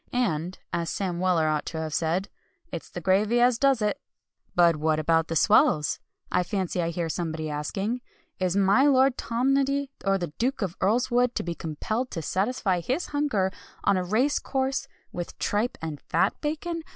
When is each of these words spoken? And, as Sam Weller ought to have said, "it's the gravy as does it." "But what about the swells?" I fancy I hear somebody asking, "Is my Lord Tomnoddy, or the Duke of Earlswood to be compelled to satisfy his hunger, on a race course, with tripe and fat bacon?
And, 0.13 0.57
as 0.73 0.89
Sam 0.89 1.19
Weller 1.19 1.47
ought 1.47 1.67
to 1.67 1.77
have 1.79 1.93
said, 1.93 2.27
"it's 2.71 2.89
the 2.89 3.01
gravy 3.01 3.39
as 3.39 3.59
does 3.59 3.83
it." 3.83 4.01
"But 4.55 4.77
what 4.77 4.97
about 4.97 5.27
the 5.27 5.35
swells?" 5.35 5.99
I 6.31 6.41
fancy 6.41 6.81
I 6.81 6.89
hear 6.89 7.07
somebody 7.07 7.51
asking, 7.51 8.01
"Is 8.39 8.57
my 8.57 8.87
Lord 8.87 9.15
Tomnoddy, 9.15 9.91
or 10.03 10.17
the 10.17 10.33
Duke 10.39 10.63
of 10.63 10.75
Earlswood 10.79 11.35
to 11.35 11.43
be 11.43 11.53
compelled 11.53 12.09
to 12.09 12.23
satisfy 12.23 12.79
his 12.79 13.09
hunger, 13.13 13.51
on 13.83 13.95
a 13.95 14.03
race 14.03 14.39
course, 14.39 14.87
with 15.11 15.37
tripe 15.37 15.77
and 15.83 16.01
fat 16.01 16.33
bacon? 16.41 16.81